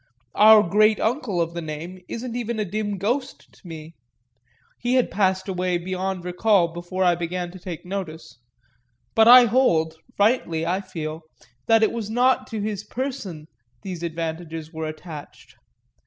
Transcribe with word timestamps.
Our 0.33 0.67
great 0.67 0.99
uncle 0.99 1.39
of 1.39 1.53
the 1.53 1.61
name 1.61 1.99
isn't 2.07 2.35
even 2.35 2.59
a 2.59 2.65
dim 2.65 2.97
ghost 2.97 3.53
to 3.53 3.67
me 3.67 3.93
he 4.79 4.95
had 4.95 5.11
passed 5.11 5.47
away 5.47 5.77
beyond 5.77 6.25
recall 6.25 6.69
before 6.73 7.03
I 7.03 7.13
began 7.13 7.51
to 7.51 7.59
take 7.59 7.85
notice; 7.85 8.39
but 9.13 9.27
I 9.27 9.45
hold, 9.45 9.97
rightly, 10.17 10.65
I 10.65 10.81
feel, 10.81 11.21
that 11.67 11.83
it 11.83 11.91
was 11.91 12.09
not 12.09 12.47
to 12.47 12.59
his 12.61 12.83
person 12.83 13.45
these 13.83 14.01
advantages 14.01 14.73
were 14.73 14.87
attached. 14.87 15.53